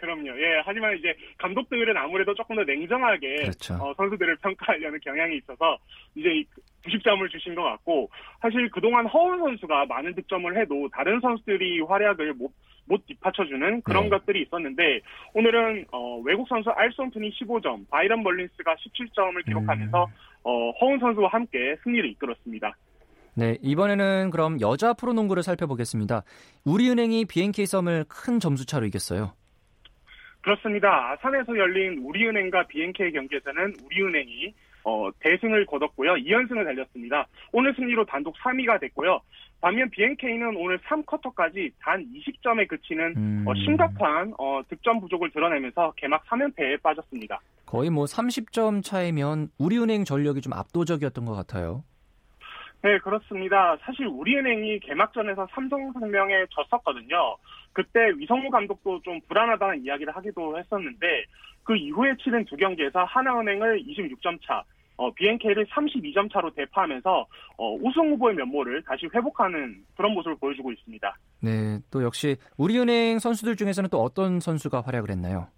[0.01, 0.29] 그럼요.
[0.41, 0.63] 예.
[0.65, 3.75] 하지만 이제 감독들은 아무래도 조금 더 냉정하게 그렇죠.
[3.75, 5.79] 어, 선수들을 평가하려는 경향이 있어서
[6.15, 6.43] 이제
[6.85, 12.53] 90점을 주신 것 같고 사실 그동안 허운 선수가 많은 득점을 해도 다른 선수들이 활약을 못,
[12.87, 14.11] 못 뒷받쳐주는 그런 네.
[14.11, 15.01] 것들이 있었는데
[15.35, 20.11] 오늘은 어, 외국 선수 알손튼이 15점, 바이런 멀린스가 17점을 기록하면서 음.
[20.45, 22.75] 어, 허운 선수와 함께 승리를 이끌었습니다.
[23.37, 26.23] 네, 이번에는 그럼 여자 프로농구를 살펴보겠습니다.
[26.65, 29.33] 우리은행이 BNK 썸을 큰 점수차로 이겼어요.
[30.43, 31.13] 그렇습니다.
[31.13, 34.55] 아산에서 열린 우리은행과 BNK 경기에서는 우리은행이
[34.91, 36.15] 어, 대승을 거뒀고요.
[36.15, 37.27] 2연승을 달렸습니다.
[37.53, 39.21] 오늘 승리로 단독 3위가 됐고요.
[39.61, 43.45] 반면 BNK는 오늘 3쿼터까지 단 20점에 그치는 음.
[43.47, 47.41] 어, 심각한 어, 득점 부족을 드러내면서 개막 3연패에 빠졌습니다.
[47.67, 51.85] 거의 뭐 30점 차이면 우리은행 전력이 좀 압도적이었던 것 같아요.
[52.83, 53.77] 네, 그렇습니다.
[53.83, 57.37] 사실 우리은행이 개막전에서 삼성생명에 졌었거든요.
[57.75, 61.25] 그때 위성무 감독도 좀 불안하다는 이야기를 하기도 했었는데
[61.63, 64.65] 그 이후에 치른 두 경기에서 하나은행을 26점 차,
[65.01, 71.17] 어, BNK를 32점 차로 대파하면서 어, 우승 후보의 면모를 다시 회복하는 그런 모습을 보여주고 있습니다.
[71.41, 75.49] 네, 또 역시 우리은행 선수들 중에서는 또 어떤 선수가 활약을 했나요?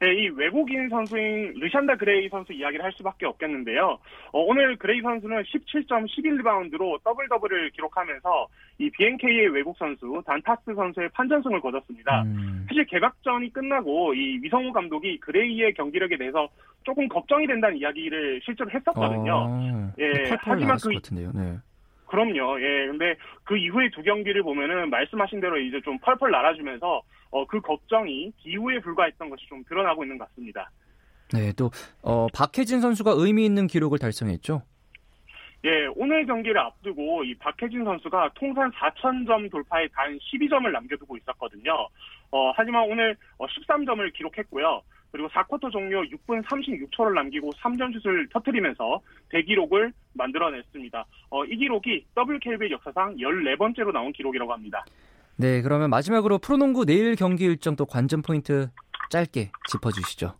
[0.00, 3.98] 네, 이 외국인 선수인 르샨다 그레이 선수 이야기를 할 수밖에 없겠는데요.
[4.32, 11.10] 어, 오늘 그레이 선수는 17점 11리바운드로 더블 더블을 기록하면서 이 BNK의 외국 선수 단타스 선수에
[11.12, 12.22] 판정승을 거뒀습니다.
[12.22, 12.64] 음.
[12.66, 16.48] 사실 개막전이 끝나고 이 위성우 감독이 그레이의 경기력에 대해서
[16.82, 19.34] 조금 걱정이 된다는 이야기를 실제로 했었거든요.
[19.34, 21.30] 어, 예, 하지만 그 같은데요.
[21.34, 21.58] 네.
[22.06, 22.58] 그럼요.
[22.60, 22.86] 예.
[22.86, 28.32] 근데 그 이후에 두 경기를 보면은 말씀하신 대로 이제 좀 펄펄 날아주면서 어, 그 걱정이
[28.38, 30.70] 기후에 불과했던 것이 좀 드러나고 있는 것 같습니다.
[31.32, 31.70] 네, 또
[32.02, 34.62] 어, 박혜진 선수가 의미 있는 기록을 달성했죠.
[35.64, 41.86] 예, 오늘 경기를 앞두고 이 박혜진 선수가 통산 4,000점 돌파에 단 12점을 남겨두고 있었거든요.
[42.30, 44.82] 어, 하지만 오늘 13점을 어, 기록했고요.
[45.12, 51.04] 그리고 4쿼터 종료 6분 36초를 남기고 3점슛을 터트리면서 대기록을 만들어냈습니다.
[51.30, 54.84] 어, 이 기록이 WKBL 역사상 14번째로 나온 기록이라고 합니다.
[55.40, 58.68] 네, 그러면 마지막으로 프로농구 내일 경기 일정 또 관전 포인트
[59.08, 60.34] 짧게 짚어주시죠.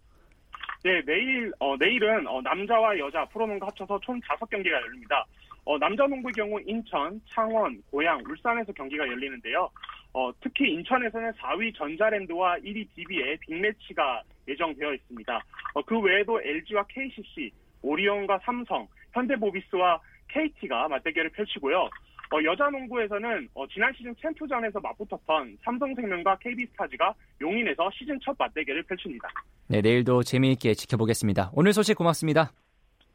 [0.85, 5.25] 네, 내일 어, 내일은 어, 남자와 여자 프로농구 합쳐서 총 5경기가 열립니다.
[5.65, 9.71] 어, 남자 농구의 경우 인천, 창원, 고양, 울산에서 경기가 열리는데요.
[10.13, 15.45] 어, 특히 인천에서는 4위 전자랜드와 1위 DB의 빅매치가 예정되어 있습니다.
[15.75, 21.89] 어, 그 외에도 LG와 KCC, 오리온과 삼성, 현대모비스와 KT가 맞대결을 펼치고요.
[22.33, 29.29] 어, 여자 농구에서는 어, 지난 시즌 챔프전에서 맞붙었던 삼성생명과 KB스타즈가 용인에서 시즌 첫 맞대결을 펼칩니다.
[29.67, 31.51] 네, 내일도 재미있게 지켜보겠습니다.
[31.55, 32.53] 오늘 소식 고맙습니다.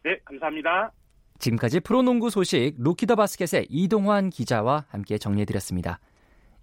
[0.04, 0.92] 네, 감사합니다.
[1.40, 6.00] 지금까지 프로농구 소식 루키더 바스켓의 이동환 기자와 함께 정리해드렸습니다.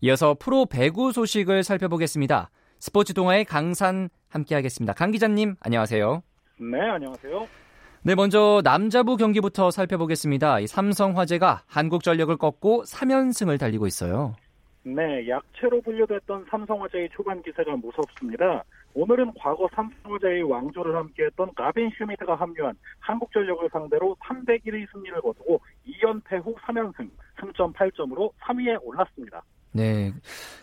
[0.03, 2.51] 이어서 프로 배구 소식을 살펴보겠습니다.
[2.81, 4.93] 스포츠 동아의 강산 함께하겠습니다.
[4.95, 6.23] 강 기자님, 안녕하세요.
[6.59, 7.62] 네, 안녕하세요.
[8.05, 10.59] 네, 먼저 남자부 경기부터 살펴보겠습니다.
[10.59, 14.35] 이 삼성화재가 한국전력을 꺾고 3연승을 달리고 있어요.
[14.83, 18.65] 네, 약체로 분류됐던 삼성화재의 초반 기세가 무섭습니다.
[18.95, 26.57] 오늘은 과거 삼성화재의 왕조를 함께했던 가빈 슈미트가 합류한 한국전력을 상대로 301위 승리를 거두고 2연패 후
[26.67, 29.45] 3연승, 승점 8점으로 3위에 올랐습니다.
[29.71, 30.13] 네,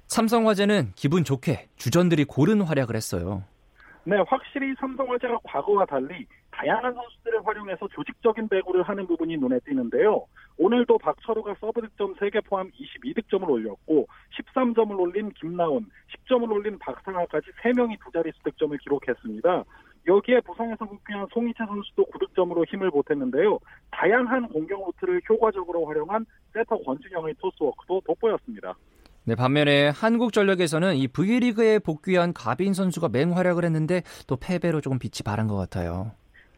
[0.08, 3.46] 삼성화재는 기분 좋게 주전들이 고른 활약을 했어요.
[4.10, 10.26] 네, 확실히 삼성화재가 과거와 달리 다양한 선수들을 활용해서 조직적인 배구를 하는 부분이 눈에 띄는데요.
[10.58, 15.86] 오늘도 박철우가 서브 득점 3개 포함 22득점을 올렸고 13점을 올린 김나운,
[16.26, 19.64] 10점을 올린 박상하까지 3명이 두 자릿수 득점을 기록했습니다.
[20.08, 23.60] 여기에 부상에서 복귀한 송희채 선수도 9득점으로 힘을 보탰는데요.
[23.92, 28.74] 다양한 공격 루트를 효과적으로 활용한 세터 권준형의 토스워크도 돋보였습니다.
[29.26, 35.48] 네, 반면에 한국전력에서는 이 V리그에 복귀한 가빈 선수가 맹활약을 했는데 또 패배로 조금 빛이 바랜
[35.48, 36.12] 것 같아요.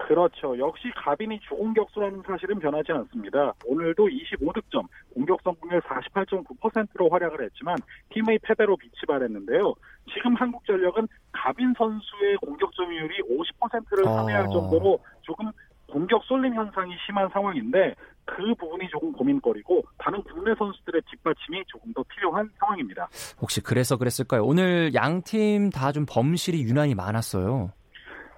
[0.08, 0.58] 그렇죠.
[0.58, 3.54] 역시 가빈이 주공격수라는 사실은 변하지 않습니다.
[3.66, 7.78] 오늘도 25득점, 공격 성공률 48.9%로 활약을 했지만
[8.10, 9.74] 팀의 패배로 빛이 바랬는데요.
[10.14, 14.50] 지금 한국전력은 가빈 선수의 공격 점유율이 50%를 상회할 어...
[14.50, 15.52] 정도로 조금
[15.88, 17.96] 공격 쏠림 현상이 심한 상황인데
[18.34, 23.10] 그 부분이 조금 고민거리고 다른 국내 선수들의 뒷받침이 조금 더 필요한 상황입니다.
[23.42, 24.44] 혹시 그래서 그랬을까요?
[24.46, 27.72] 오늘 양 팀 다 좀 범실이 유난히 많았어요.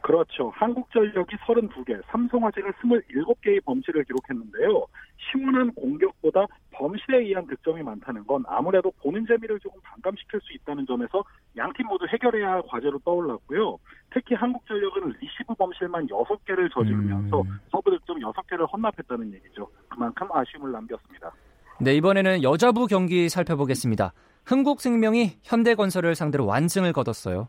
[0.01, 0.51] 그렇죠.
[0.56, 4.86] 한국전력이 32개, 삼성화재가 27개의 범실을 기록했는데요.
[5.17, 11.23] 시원한 공격보다 범실에 의한 득점이 많다는 건 아무래도 보는 재미를 조금 반감시킬 수 있다는 점에서
[11.57, 13.77] 양 팀 모두 해결해야 할 과제로 떠올랐고요.
[14.12, 17.59] 특히 한국전력은 리시브 범실만 6개를 저지르면서 음.
[17.71, 19.67] 서브 득점 6개를 헌납했다는 얘기죠.
[19.89, 21.31] 그만큼 아쉬움을 남겼습니다.
[21.79, 24.13] 네, 이번에는 여자부 경기 살펴보겠습니다.
[24.45, 27.47] 흥국생명이 현대건설을 상대로 완승을 거뒀어요.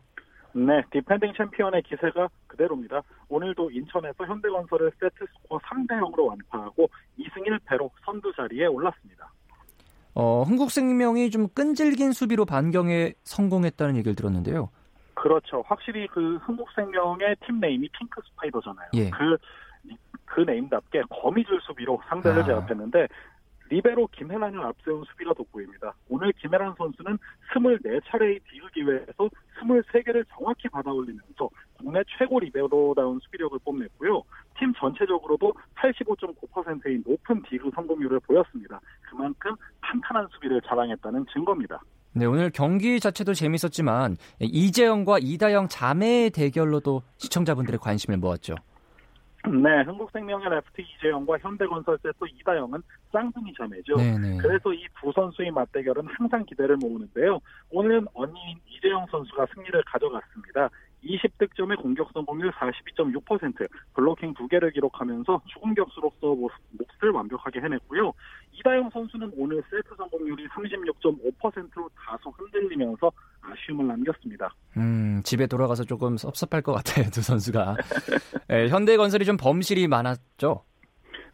[0.57, 3.01] 네, 디펜딩 챔피언의 기세가 그대로입니다.
[3.27, 9.29] 오늘도 인천에서 현대건설을 세트 스코어 3대 0으로 완파하고 2승 1패로 선두 자리에 올랐습니다.
[10.13, 14.69] 어, 흥국생명이 좀 끈질긴 수비로 반격에 성공했다는 얘기를 들었는데요.
[15.13, 15.61] 그렇죠.
[15.67, 18.87] 확실히 그 흥국생명의 team name이 Pink Spider잖아요.
[18.93, 19.09] 예.
[19.09, 19.37] 그,
[20.23, 22.45] 그 name답게 거미줄 수비로 상대를 아.
[22.45, 23.07] 제압했는데
[23.69, 25.93] 리베로 김해란을 앞세운 수비가 돋보입니다.
[26.07, 27.17] 오늘 김해란 선수는
[27.53, 29.29] 24차례의 디그 기회에서
[29.65, 34.21] 23개를 정확히 받아 올리면서 국내 최고 리베로다운 수비력을 뽐냈고요.
[34.57, 38.79] 팀 전체적으로도 85.9%의 높은 디그 성공률을 보였습니다.
[39.01, 41.81] 그만큼 탄탄한 수비를 자랑했다는 증거입니다.
[42.13, 48.55] 네, 오늘 경기 자체도 재밌었지만 이재영과 이다영 자매의 대결로도 시청자분들의 관심을 모았죠.
[49.63, 52.81] 네, 흥국생명의 레프트 이재영과 현대건설 세터 이다영은
[53.11, 53.95] 쌍둥이 자매죠.
[53.95, 54.37] 네네.
[54.37, 57.39] 그래서 이 두 선수의 맞대결은 항상 기대를 모으는데요.
[57.69, 60.69] 오늘은 언니인 이재영 선수가 승리를 가져갔습니다.
[61.03, 68.11] 20득점의 공격 성공률 42.6%, 블로킹 2개를 기록하면서 추공격수로서 몫을 완벽하게 해냈고요.
[68.53, 73.11] 이다영 선수는 오늘 세트 성공률이 36.5%로 다소 흔들리면서
[73.55, 74.53] 아쉬움을 남겼습니다.
[74.77, 77.77] 음, 집에 돌아가서 조금 섭섭할 것 같아요, 두 선수가.
[78.47, 80.63] 네, 현대건설이 좀 범실이 많았죠?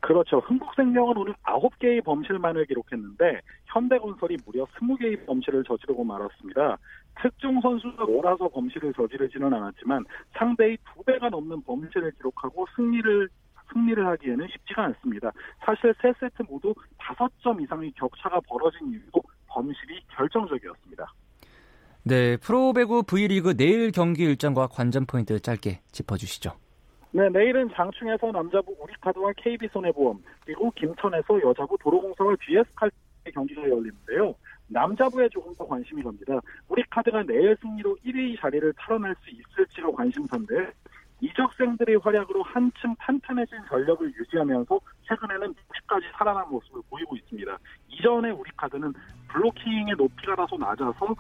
[0.02, 0.40] 그렇죠.
[0.40, 6.78] 흥국생명은 오늘 9개의 범실만을 기록했는데 현대건설이 무려 20개의 범실을 저지르고 말았습니다.
[7.22, 10.06] 특정 선수가 몰아서 범실을 저지르지는 않았지만
[10.38, 13.30] 상대의 두 배가 넘는 범실을 기록하고 승리를
[13.72, 15.32] 승리를 하기에는 쉽지가 않습니다.
[15.64, 21.06] 사실 세 세트 모두 5점 이상의 격차가 벌어진 이유도 범실이 결정적이었습니다.
[22.04, 26.52] 네, 프로배구 V리그 내일 경기 일정과 관전 포인트 짧게 짚어주시죠.
[27.12, 32.90] 네, 내일은 장충에서 남자부 우리카드와 KB손해보험 그리고 김천에서 여자부 도로공사와 GS칼
[33.34, 34.34] 경기가 열리는데요.
[34.68, 36.40] 남자부에 조금 더 관심이 갑니다.
[36.70, 40.72] 우리카드가 내일 승리로 1위 자리를 탈환할 수 있을지가 관심사인데
[41.20, 47.60] 이적생들의 활약으로 한층 탄탄해진 전력을 유지하면서 최근에는 60까지 살아난 모습을 보이고 있습니다.
[47.90, 48.92] 이전에 우리카드는
[49.28, 51.16] 블로킹의 높이가 다소 낮아서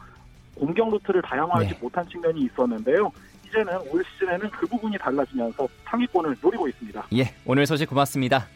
[0.55, 1.77] 공격 루트를 다양화하지 네.
[1.81, 3.11] 못한 측면이 있었는데요.
[3.47, 7.07] 이제는 올 시즌에는 그 부분이 달라지면서 상위권을 노리고 있습니다.
[7.15, 8.47] 예, 오늘 소식 고맙습니다.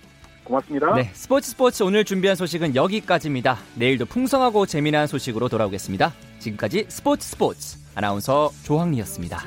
[0.43, 0.93] 고맙습니다.
[0.95, 3.57] 네, 스포츠 스포츠 오늘 준비한 소식은 여기까지입니다.
[3.75, 6.13] 내일도 풍성하고 재미난 소식으로 돌아오겠습니다.
[6.39, 9.43] 지금까지 스포츠 스포츠 아나운서 조항리였습니다.